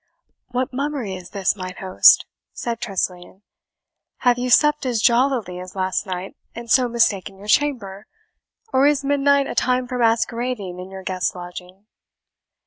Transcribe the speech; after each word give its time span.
"What 0.47 0.73
mummery 0.73 1.13
is 1.13 1.29
this, 1.29 1.55
mine 1.55 1.75
host?" 1.79 2.25
said 2.53 2.81
Tressilian. 2.81 3.43
"Have 4.21 4.39
you 4.39 4.49
supped 4.49 4.83
as 4.83 4.99
jollily 4.99 5.59
as 5.59 5.75
last 5.75 6.07
night, 6.07 6.35
and 6.55 6.71
so 6.71 6.87
mistaken 6.87 7.37
your 7.37 7.47
chamber? 7.47 8.07
or 8.73 8.87
is 8.87 9.05
midnight 9.05 9.45
a 9.45 9.53
time 9.53 9.87
for 9.87 9.99
masquerading 9.99 10.79
it 10.79 10.81
in 10.81 10.89
your 10.89 11.03
guest's 11.03 11.35
lodging?" 11.35 11.85